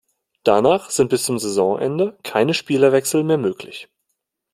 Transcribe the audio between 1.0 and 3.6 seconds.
bis zum Saisonende keine Spielerwechsel mehr